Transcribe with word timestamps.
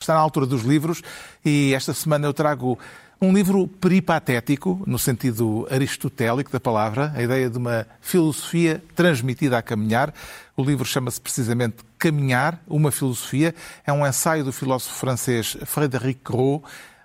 Está 0.00 0.12
na 0.14 0.20
altura 0.20 0.44
dos 0.44 0.62
livros 0.62 1.02
e 1.44 1.72
esta 1.74 1.94
semana 1.94 2.26
eu 2.26 2.34
trago 2.34 2.78
um 3.18 3.32
livro 3.32 3.66
peripatético, 3.66 4.82
no 4.86 4.98
sentido 4.98 5.66
aristotélico 5.70 6.52
da 6.52 6.60
palavra, 6.60 7.12
a 7.16 7.22
ideia 7.22 7.48
de 7.48 7.56
uma 7.56 7.86
filosofia 8.02 8.82
transmitida 8.94 9.56
a 9.56 9.62
caminhar. 9.62 10.12
O 10.54 10.62
livro 10.62 10.84
chama-se 10.84 11.18
precisamente 11.18 11.76
Caminhar, 11.98 12.60
uma 12.68 12.92
filosofia. 12.92 13.54
É 13.86 13.92
um 13.92 14.06
ensaio 14.06 14.44
do 14.44 14.52
filósofo 14.52 14.94
francês 14.94 15.56
Frédéric 15.64 16.20
Gros, 16.22 16.60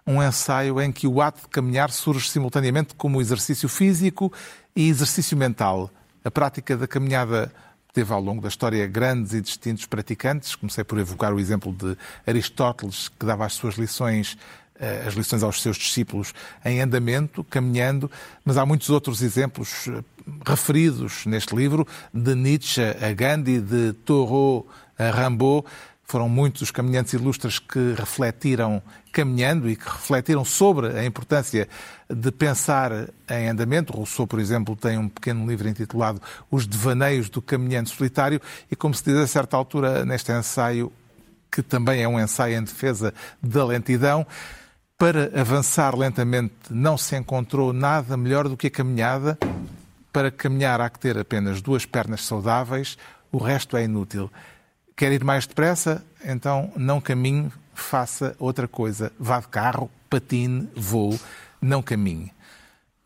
um 0.06 0.22
ensaio 0.22 0.82
em 0.82 0.92
que 0.92 1.08
o 1.08 1.22
ato 1.22 1.44
de 1.44 1.48
caminhar 1.48 1.92
surge 1.92 2.30
simultaneamente 2.30 2.94
como 2.96 3.22
exercício 3.22 3.70
físico 3.70 4.34
e 4.76 4.90
exercício 4.90 5.38
mental. 5.38 5.90
A 6.26 6.30
prática 6.30 6.76
da 6.76 6.88
caminhada 6.88 7.54
teve 7.94 8.14
ao 8.14 8.22
longo 8.22 8.42
da 8.42 8.48
história 8.48 8.86
grandes 8.88 9.34
e 9.34 9.42
distintos 9.42 9.86
praticantes. 9.86 10.56
Comecei 10.56 10.84
por 10.84 10.98
evocar 10.98 11.34
o 11.34 11.40
exemplo 11.40 11.74
de 11.74 11.98
Aristóteles, 12.26 13.10
que 13.10 13.26
dava 13.26 13.46
as 13.46 13.54
suas 13.54 13.76
lições 13.76 14.38
eh, 14.82 15.04
as 15.06 15.14
lições 15.14 15.44
aos 15.44 15.62
seus 15.62 15.78
discípulos 15.78 16.34
em 16.66 16.82
andamento, 16.82 17.44
caminhando, 17.44 18.10
mas 18.44 18.58
há 18.58 18.66
muitos 18.66 18.90
outros 18.90 19.22
exemplos 19.22 19.88
eh, 19.88 20.04
referidos 20.44 21.24
neste 21.28 21.56
livro, 21.56 21.88
de 22.12 22.34
Nietzsche 22.34 22.82
a 22.82 23.14
Gandhi, 23.14 23.62
de 23.62 23.94
Thoreau 23.94 24.68
a 24.98 25.12
Rimbaud. 25.12 25.68
Foram 26.12 26.28
muitos 26.28 26.64
os 26.64 26.72
caminhantes 26.72 27.14
ilustres 27.14 27.58
que 27.58 27.94
refletiram 27.98 28.84
caminhando 29.14 29.70
e 29.70 29.78
que 29.78 29.86
refletiram 29.86 30.44
sobre 30.44 30.88
a 30.88 31.06
importância 31.06 31.70
de 32.10 32.30
pensar 32.34 32.92
em 33.30 33.48
andamento. 33.48 33.94
Rousseau, 33.94 34.28
por 34.28 34.38
exemplo, 34.38 34.76
tem 34.76 34.98
um 34.98 35.08
pequeno 35.08 35.50
livro 35.50 35.70
intitulado 35.70 36.22
Os 36.52 36.68
Devaneios 36.68 37.30
do 37.30 37.42
Caminhante 37.42 37.96
Solitário 37.96 38.42
e, 38.70 38.76
como 38.76 38.94
se 38.94 39.06
diz 39.06 39.16
a 39.16 39.26
certa 39.26 39.56
altura 39.56 40.04
neste 40.04 40.34
ensaio, 40.34 40.92
que 41.50 41.62
também 41.62 42.04
é 42.04 42.08
um 42.10 42.20
ensaio 42.20 42.58
em 42.58 42.64
defesa 42.66 43.14
da 43.42 43.64
lentidão, 43.64 44.28
para 44.98 45.32
avançar 45.40 45.98
lentamente 45.98 46.54
não 46.70 46.98
se 46.98 47.16
encontrou 47.16 47.72
nada 47.72 48.18
melhor 48.18 48.50
do 48.50 48.58
que 48.58 48.68
a 48.68 48.72
caminhada. 48.72 49.38
Para 50.12 50.30
caminhar 50.30 50.82
há 50.82 50.90
que 50.90 51.00
ter 51.00 51.18
apenas 51.18 51.62
duas 51.62 51.86
pernas 51.86 52.26
saudáveis, 52.26 52.98
o 53.32 53.38
resto 53.38 53.78
é 53.78 53.86
inútil. 53.86 54.30
Quer 55.02 55.14
ir 55.14 55.24
mais 55.24 55.48
depressa? 55.48 56.06
Então 56.24 56.72
não 56.76 57.02
caminhe, 57.02 57.52
faça 57.74 58.36
outra 58.38 58.68
coisa. 58.68 59.12
Vá 59.20 59.40
de 59.40 59.48
carro, 59.48 59.90
patine, 60.08 60.70
voe, 60.76 61.20
não 61.60 61.82
caminhe. 61.82 62.32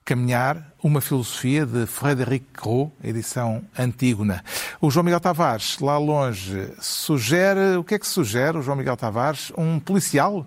Caminhar, 0.04 0.74
uma 0.84 1.00
filosofia 1.00 1.66
de 1.66 1.86
Frédéric 1.86 2.48
Gros, 2.54 2.90
edição 3.02 3.64
Antígona. 3.80 4.44
O 4.82 4.92
João 4.92 5.06
Miguel 5.06 5.22
Tavares, 5.22 5.80
lá 5.80 5.98
longe, 5.98 6.70
sugere. 6.82 7.78
O 7.78 7.84
que 7.86 7.96
é 7.96 8.00
que 8.00 8.08
sugere 8.08 8.58
o 8.58 8.62
João 8.62 8.76
Miguel 8.76 8.98
Tavares? 8.98 9.54
Um 9.58 9.80
policial? 9.80 10.46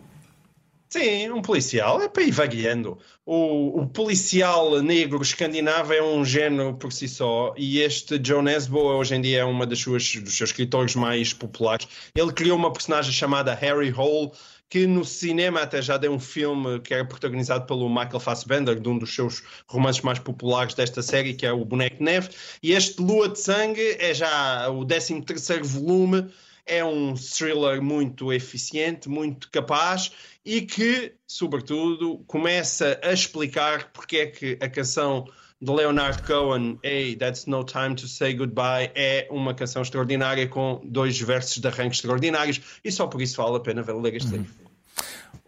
Sim, 0.89 1.31
um 1.31 1.43
policial 1.43 2.01
é 2.01 2.09
para 2.09 2.23
ir 2.23 2.31
vagueando. 2.31 2.99
O, 3.27 3.83
o, 3.83 3.87
policial 3.87 4.81
negro 4.83 5.21
escandinavo 5.21 5.93
é 5.93 6.03
um 6.03 6.25
género 6.25 6.75
por 6.75 6.91
si 6.95 7.07
só 7.07 7.53
e 7.59 7.81
este 7.81 8.19
Joe 8.25 8.43
Nesbo 8.43 8.79
hoje 8.79 9.15
em 9.15 9.21
dia 9.21 9.41
é 9.41 9.45
uma 9.45 9.67
das 9.67 9.81
suas 9.81 10.17
dos 10.17 10.35
seus 10.35 10.49
escritores 10.49 10.95
mais 10.95 11.35
populares. 11.35 11.87
Ele 12.15 12.33
criou 12.33 12.57
uma 12.57 12.73
personagem 12.73 13.13
chamada 13.13 13.53
Harry 13.53 13.93
Hole 13.93 14.31
que 14.71 14.87
no 14.87 15.05
cinema 15.05 15.61
até 15.61 15.83
já 15.83 15.99
deu 15.99 16.13
um 16.13 16.19
filme 16.19 16.81
que 16.81 16.95
era 16.95 17.05
protagonizado 17.05 17.67
pelo 17.67 17.89
Michael 17.89 18.21
Fassbender, 18.21 18.81
de 18.81 18.89
um 18.89 18.99
dos 18.99 19.15
seus 19.15 19.43
romances 19.67 20.03
mais 20.03 20.19
populares 20.19 20.75
desta 20.75 21.03
série, 21.03 21.35
que 21.35 21.47
é 21.47 21.53
o 21.53 21.65
Boneco 21.65 22.03
Neve. 22.03 22.31
E 22.63 22.73
este 22.73 23.01
Lua 23.01 23.29
de 23.29 23.41
Sangue 23.41 23.97
é 23.99 24.13
já 24.15 24.71
o 24.71 24.85
13 24.87 25.23
terceiro 25.23 25.65
volume 25.65 26.29
é 26.69 26.85
um 26.85 27.15
thriller 27.15 27.83
muito 27.83 28.33
eficiente, 28.33 29.09
muito 29.09 29.51
capaz 29.51 30.13
e 30.45 30.63
que, 30.63 31.15
sobretudo, 31.27 32.19
começa 32.27 32.99
a 33.03 33.13
explicar 33.13 33.91
porque 33.93 34.17
é 34.19 34.27
que 34.27 34.59
a 34.61 34.69
canção 34.69 35.27
de 35.61 35.73
Leonard 35.73 36.23
Cohen, 36.23 36.79
Hey, 36.85 37.17
That's 37.17 37.47
No 37.47 37.65
Time 37.65 37.95
to 37.97 38.07
Say 38.07 38.35
Goodbye, 38.35 38.93
é 38.95 39.27
uma 39.31 39.55
canção 39.55 39.83
extraordinária 39.83 40.47
com 40.47 40.81
dois 40.85 41.21
versos 41.21 41.59
de 41.59 41.67
arranque 41.67 41.97
extraordinários 41.97 42.61
e 42.85 42.93
só 42.93 43.07
por 43.07 43.21
isso 43.21 43.43
vale 43.43 43.57
a 43.57 43.61
pena 43.61 43.83
ler 43.93 44.15
este 44.15 44.31
uhum. 44.31 44.39
livro. 44.39 44.55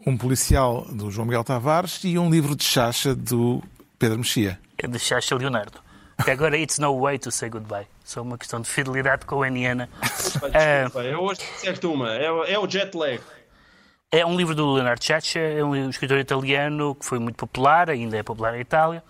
Um 0.07 0.17
policial 0.17 0.87
do 0.91 1.11
João 1.11 1.27
Miguel 1.27 1.45
Tavares 1.45 2.03
e 2.05 2.19
um 2.19 2.31
livro 2.31 2.57
de 2.57 2.65
chacha 2.65 3.15
do 3.15 3.63
Pedro 3.99 4.19
Mexia. 4.19 4.59
É 4.79 4.89
de 4.89 4.99
chacha 4.99 5.37
Leonardo. 5.37 5.90
Que 6.25 6.31
agora 6.31 6.57
It's 6.57 6.79
No 6.79 7.01
Way 7.01 7.19
to 7.19 7.31
Say 7.31 7.49
Goodbye. 7.49 7.87
Só 8.05 8.23
uma 8.23 8.37
questão 8.37 8.61
de 8.61 8.69
fidelidade 8.69 9.25
coeniana. 9.25 9.89
Desculpa, 10.03 10.49
uh, 10.99 11.03
eu 11.03 11.21
hoje 11.21 11.41
certo 11.57 11.93
uma. 11.93 12.15
É, 12.15 12.27
é, 12.53 12.59
o 12.59 12.69
jet 12.69 12.97
lag. 12.97 13.21
É 14.13 14.27
um 14.27 14.37
livro 14.37 14.55
do 14.55 14.75
Leonardo 14.75 15.05
Ciaccia, 15.05 15.41
é 15.41 15.65
um 15.65 15.89
escritor 15.89 16.19
italiano 16.19 16.95
que 16.97 17.07
foi 17.07 17.19
muito 17.19 17.37
popular, 17.37 17.89
ainda 17.89 18.17
é 18.17 18.23
popular 18.23 18.57
em 18.57 18.61
Itália. 18.61 19.03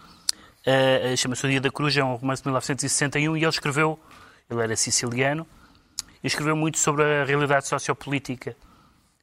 Uh, 0.60 1.16
Chama-se 1.16 1.47
O 1.47 1.48
Dia 1.48 1.60
da 1.60 1.71
Cruz, 1.71 1.97
é 1.97 2.04
um 2.04 2.15
romance 2.16 2.43
de 2.43 2.48
1961 2.48 3.37
e 3.37 3.41
ele 3.41 3.48
escreveu, 3.48 3.98
ele 4.50 4.60
era 4.60 4.77
siciliano, 4.77 5.47
e 6.22 6.27
escreveu 6.27 6.54
muito 6.54 6.78
sobre 6.78 7.03
a 7.03 7.25
realidade 7.25 7.66
sociopolítica 7.66 8.54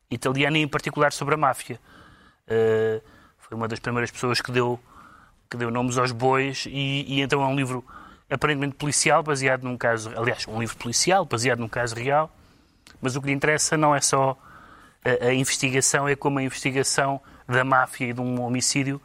italiana 0.10 0.58
e 0.58 0.62
em 0.62 0.68
particular 0.68 1.14
sobre 1.14 1.36
a 1.36 1.38
máfia. 1.38 1.80
Uh, 2.48 3.02
foi 3.38 3.56
uma 3.56 3.68
das 3.68 3.80
primeiras 3.80 4.10
pessoas 4.10 4.42
que 4.42 4.52
deu 4.52 4.80
que 5.50 5.58
deu 5.58 5.72
nomes 5.72 5.98
aos 5.98 6.12
bois, 6.12 6.66
e, 6.68 7.06
e, 7.08 7.22
então 7.22 7.42
é 7.42 7.48
um 7.48 7.56
livro 7.56 7.84
aparentemente 8.30 8.76
policial, 8.76 9.24
baseado 9.24 9.64
num 9.64 9.78
caso, 9.78 10.12
aliás, 10.16 10.46
um 10.48 10.60
livro 10.60 10.76
policial, 10.78 11.26
baseado 11.26 11.60
num 11.60 11.68
caso 11.68 11.96
real, 11.96 12.30
mas 13.02 13.16
o 13.16 13.22
que 13.22 13.28
lhe 13.28 13.34
interessa 13.34 13.78
não 13.78 13.96
é 13.96 14.02
só 14.02 14.38
a, 15.04 15.28
a 15.28 15.34
investigação, 15.34 16.08
é 16.08 16.16
como 16.16 16.40
a 16.40 16.44
investigação 16.44 17.22
da 17.48 17.64
máfia 17.64 18.08
e 18.08 18.14
de 18.14 18.22
um 18.22 18.42
homicídio 18.42 19.02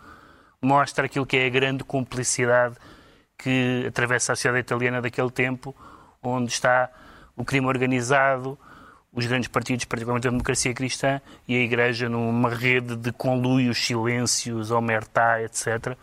mostra 0.61 1.07
aquilo 1.07 1.27
que 1.27 1.37
é 1.37 1.47
a 1.47 1.51
grande 1.51 1.85
cumplicidade 1.85 2.77
que 3.39 3.85
atravessa 3.89 4.33
a 4.33 4.37
sociedade 4.37 4.61
italiana 4.61 5.01
daquele 5.01 5.31
tempo, 5.31 5.75
onde 6.23 6.53
está 6.53 6.89
o 7.37 7.45
crime 7.45 7.67
organizado, 7.67 8.59
os 9.13 9.27
grandes 9.27 9.49
partidos, 9.49 9.85
particularmente 9.85 10.29
a 10.29 10.31
democracia 10.31 10.73
cristã, 10.73 11.21
e 11.47 11.57
a 11.57 11.61
Igreja 11.61 12.09
numa 12.09 12.49
rede 12.49 12.97
de 12.97 13.13
conluios, 13.13 13.85
silêncios, 13.85 14.71
omertá, 14.71 15.43
etc., 15.43 15.97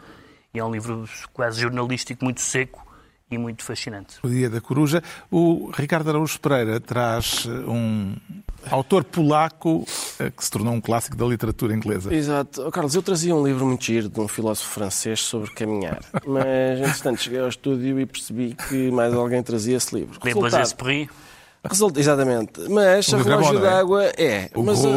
e 0.53 0.59
é 0.59 0.63
um 0.63 0.71
livro 0.71 1.07
quase 1.33 1.61
jornalístico, 1.61 2.23
muito 2.23 2.41
seco 2.41 2.85
e 3.31 3.37
muito 3.37 3.63
fascinante. 3.63 4.17
O 4.23 4.27
Dia 4.27 4.49
da 4.49 4.59
Coruja. 4.59 5.03
O 5.29 5.69
Ricardo 5.71 6.09
Araújo 6.09 6.39
Pereira 6.39 6.79
traz 6.79 7.45
um 7.45 8.15
autor 8.69 9.03
polaco 9.03 9.85
eh, 10.19 10.31
que 10.31 10.43
se 10.43 10.49
tornou 10.49 10.73
um 10.73 10.81
clássico 10.81 11.15
da 11.15 11.25
literatura 11.25 11.73
inglesa. 11.75 12.13
Exato. 12.13 12.65
Oh, 12.65 12.71
Carlos, 12.71 12.95
eu 12.95 13.03
trazia 13.03 13.35
um 13.35 13.45
livro 13.45 13.65
muito 13.65 13.83
giro 13.85 14.09
de 14.09 14.19
um 14.19 14.27
filósofo 14.27 14.69
francês 14.69 15.21
sobre 15.21 15.51
caminhar. 15.51 15.99
Mas, 16.25 16.79
entretanto, 16.79 17.21
cheguei 17.21 17.39
ao 17.39 17.49
estúdio 17.49 17.99
e 17.99 18.05
percebi 18.05 18.55
que 18.67 18.89
mais 18.89 19.13
alguém 19.13 19.43
trazia 19.43 19.77
esse 19.77 19.93
livro. 19.93 20.19
Resultado, 20.21 20.75
Resulta, 21.63 21.99
exatamente. 21.99 22.61
Mas 22.69 23.07
o 23.09 23.17
a 23.17 23.21
relógio 23.21 23.59
d'água 23.59 24.05
é. 24.17 24.49
O 24.55 24.63
mas 24.63 24.85
a, 24.85 24.89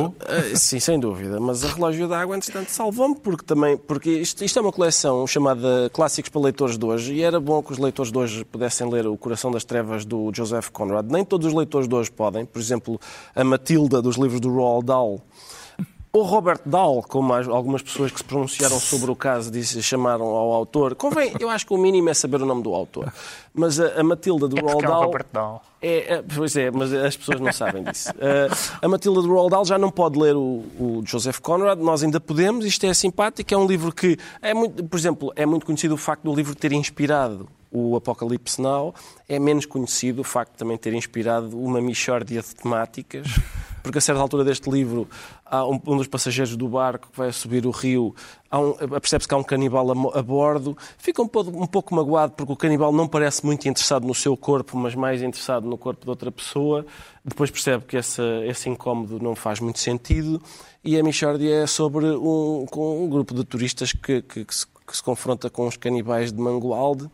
a, 0.53 0.57
sim, 0.57 0.79
sem 0.79 0.99
dúvida. 0.99 1.41
Mas 1.41 1.65
a 1.65 1.69
relógio 1.69 2.07
d'água, 2.07 2.37
entretanto, 2.37 2.69
salvou-me 2.69 3.17
porque 3.17 3.45
também. 3.45 3.77
Porque 3.77 4.11
isto, 4.11 4.45
isto, 4.45 4.59
é 4.59 4.63
uma 4.63 4.71
coleção 4.71 5.27
chamada 5.27 5.91
Clássicos 5.93 6.31
para 6.31 6.41
Leitores 6.41 6.79
de 6.79 6.85
Hoje 6.85 7.15
e 7.15 7.23
era 7.23 7.41
bom 7.41 7.61
que 7.63 7.73
os 7.73 7.79
leitores 7.79 8.13
de 8.13 8.19
hoje 8.19 8.45
pudessem 8.45 8.89
ler 8.89 9.09
O 9.09 9.17
Coração 9.17 9.51
das 9.51 9.65
Trevas 9.65 10.05
do 10.05 10.31
Joseph 10.33 10.69
Conrad. 10.69 11.11
Nem 11.11 11.25
todos 11.25 11.49
os 11.49 11.53
leitores 11.53 11.89
de 11.89 11.95
hoje 11.95 12.13
podem. 12.13 12.45
Por 12.45 12.61
exemplo, 12.61 13.01
a 13.35 13.43
Matilda 13.43 14.01
dos 14.01 14.17
livros 14.17 14.41
do 14.41 14.49
Roald 14.49 14.87
Dahl 14.87 15.21
o 16.15 16.23
Robert 16.23 16.61
Dahl, 16.67 17.03
como 17.09 17.33
algumas 17.33 17.81
pessoas 17.81 18.13
que 18.13 18.19
se 18.19 18.25
pronunciaram 18.25 18.79
sobre 18.79 19.11
o 19.11 19.17
caso 19.17 19.51
disse, 19.51 19.83
chamaram 19.83 20.27
ao 20.27 20.53
autor, 20.53 20.95
convém, 20.95 21.33
eu 21.41 21.49
acho 21.49 21.67
que 21.67 21.73
o 21.73 21.79
mínimo 21.79 22.11
é 22.11 22.15
saber 22.15 22.43
o 22.43 22.45
nome 22.45 22.63
do 22.63 22.75
autor. 22.75 23.11
Mas 23.55 23.81
a, 23.81 23.99
a 23.99 24.05
Matilda 24.05 24.47
do 24.47 24.59
é 24.59 24.61
Roald 24.61 24.85
é 24.85 24.89
Dahl. 24.89 25.03
É 25.03 25.07
Robert 25.07 25.27
Dahl. 25.33 25.63
É, 25.81 26.15
é, 26.15 26.23
pois 26.23 26.55
é, 26.55 26.71
mas 26.71 26.93
as 26.93 27.17
pessoas 27.17 27.41
não 27.41 27.51
sabem 27.51 27.83
disso. 27.83 28.11
Uh, 28.11 28.55
a 28.85 28.89
Matilda 28.89 29.23
do 29.23 29.29
Roald 29.29 29.51
Dahl 29.51 29.65
já 29.65 29.79
não 29.79 29.91
pode 29.91 30.19
ler 30.19 30.37
o, 30.37 30.65
o, 30.79 31.03
Joseph 31.07 31.39
Conrad, 31.39 31.79
nós 31.79 32.03
ainda 32.03 32.21
podemos, 32.21 32.67
isto 32.67 32.85
é 32.85 32.93
simpático, 32.93 33.55
é 33.55 33.57
um 33.57 33.67
livro 33.67 33.91
que, 33.91 34.19
é 34.43 34.53
muito, 34.53 34.85
por 34.85 34.99
exemplo, 34.99 35.33
é 35.35 35.47
muito 35.47 35.65
conhecido 35.65 35.95
o 35.95 35.99
facto 35.99 36.25
do 36.25 36.35
livro 36.35 36.55
ter 36.55 36.73
inspirado 36.73 37.49
o 37.71 37.97
Apocalipse 37.97 38.61
Now, 38.61 38.95
é 39.27 39.39
menos 39.39 39.65
conhecido 39.65 40.21
o 40.21 40.25
facto 40.25 40.53
de 40.53 40.59
também 40.59 40.77
ter 40.77 40.93
inspirado 40.93 41.59
uma 41.59 41.81
mixórdia 41.81 42.43
de 42.43 42.55
temáticas 42.55 43.27
porque 43.83 43.99
a 43.99 44.01
certa 44.01 44.21
altura 44.21 44.45
deste 44.45 44.71
livro 44.71 45.09
há 45.45 45.67
um, 45.67 45.81
um 45.87 45.97
dos 45.97 46.07
passageiros 46.07 46.57
do 46.57 46.69
barco 46.69 47.09
que 47.11 47.19
vai 47.19 47.33
subir 47.33 47.67
o 47.67 47.71
rio, 47.71 48.15
um, 48.53 48.73
percebe-se 49.01 49.27
que 49.27 49.35
há 49.35 49.37
um 49.37 49.43
canibal 49.43 49.91
a, 49.91 50.19
a 50.19 50.23
bordo, 50.23 50.77
fica 50.99 51.23
um 51.23 51.29
pouco, 51.29 51.51
um 51.51 51.67
pouco 51.67 51.95
magoado 51.95 52.33
porque 52.33 52.53
o 52.53 52.57
canibal 52.57 52.93
não 52.93 53.09
parece 53.09 53.45
muito 53.45 53.67
interessado 53.69 54.07
no 54.07 54.15
seu 54.15 54.37
corpo, 54.37 54.77
mas 54.77 54.95
mais 54.95 55.23
interessado 55.23 55.67
no 55.67 55.79
corpo 55.79 56.05
de 56.05 56.11
outra 56.11 56.31
pessoa. 56.31 56.85
Depois 57.25 57.51
percebe 57.51 57.85
que 57.85 57.97
esse, 57.97 58.23
esse 58.47 58.69
incómodo 58.69 59.19
não 59.21 59.35
faz 59.35 59.61
muito 59.61 59.79
sentido 59.79 60.41
e 60.85 60.99
a 60.99 61.03
Michordia 61.03 61.63
é 61.63 61.67
sobre 61.67 62.07
um, 62.07 62.67
um 62.77 63.09
grupo 63.09 63.35
de 63.35 63.45
turistas 63.45 63.93
que, 63.93 64.23
que, 64.23 64.45
que, 64.45 64.55
se, 64.55 64.67
que 64.67 64.97
se 64.97 65.03
confronta 65.03 65.49
com 65.49 65.67
os 65.67 65.77
canibais 65.77 66.33
de 66.33 66.41
Mangualde. 66.41 67.09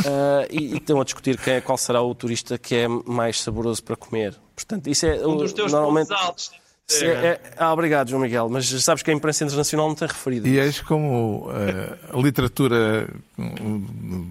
Uh, 0.00 0.42
e, 0.50 0.74
e, 0.74 0.76
estão 0.78 1.00
a 1.00 1.04
discutir 1.04 1.38
quem 1.38 1.54
é, 1.54 1.60
qual 1.60 1.78
será 1.78 2.02
o 2.02 2.12
turista 2.16 2.58
que 2.58 2.74
é 2.74 2.88
mais 2.88 3.40
saboroso 3.40 3.80
para 3.84 3.94
comer. 3.94 4.34
Portanto, 4.54 4.88
isso 4.88 5.06
é 5.06 5.26
um 5.26 5.36
dos 5.36 5.52
teus 5.52 5.72
normalmente... 5.72 6.08
pontos 6.08 6.24
altos. 6.24 6.64
É, 7.00 7.06
é, 7.06 7.40
ah, 7.56 7.72
obrigado, 7.72 8.10
João 8.10 8.20
Miguel, 8.20 8.46
mas 8.50 8.68
sabes 8.84 9.02
que 9.02 9.10
a 9.10 9.14
imprensa 9.14 9.42
internacional 9.42 9.88
não 9.88 9.94
tem 9.94 10.06
referido. 10.06 10.46
E 10.46 10.58
eis 10.58 10.82
como 10.82 11.48
uh, 11.48 12.18
a 12.18 12.20
literatura. 12.20 13.08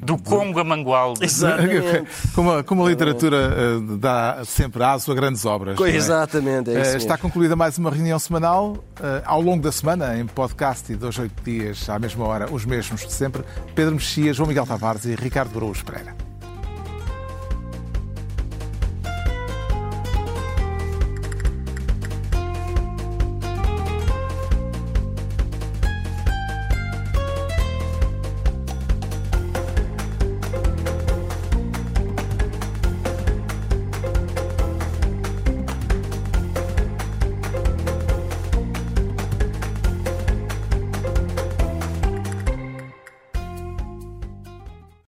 Do 0.05 0.19
Congo 0.19 0.59
a 0.59 0.63
Mangualde. 0.63 1.25
Exatamente. 1.25 2.07
Como 2.33 2.51
a, 2.51 2.63
como 2.63 2.85
a 2.85 2.89
literatura 2.89 3.77
uh, 3.77 3.97
dá 3.97 4.43
sempre 4.45 4.83
aso 4.83 5.11
a 5.11 5.15
grandes 5.15 5.45
obras. 5.45 5.77
não 5.77 5.85
é? 5.85 5.95
Exatamente, 5.95 6.69
é 6.71 6.81
isso 6.81 6.93
Uh, 6.93 6.97
está 6.97 7.17
concluída 7.17 7.55
mais 7.55 7.77
uma 7.77 7.89
reunião 7.89 8.19
semanal. 8.19 8.73
Uh, 8.99 9.21
ao 9.25 9.41
longo 9.41 9.63
da 9.63 9.71
semana, 9.71 10.17
em 10.17 10.25
podcast 10.25 10.91
e 10.91 10.95
dois, 10.95 11.17
oito 11.17 11.43
dias, 11.43 11.89
à 11.89 11.97
mesma 11.97 12.25
hora, 12.25 12.51
os 12.51 12.65
mesmos 12.65 13.01
de 13.05 13.11
sempre. 13.11 13.43
Pedro 13.75 13.95
Mexia, 13.95 14.31
João 14.31 14.47
Miguel 14.47 14.65
Tavares 14.65 15.05
e 15.05 15.15
Ricardo 15.15 15.57
Araújo 15.57 15.83
Pereira. 15.83 16.32